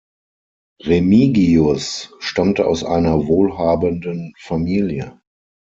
Remigius 0.83 2.11
stammte 2.17 2.65
aus 2.65 2.83
einer 2.83 3.27
wohlhabenden 3.27 4.33
Familie. 4.39 5.21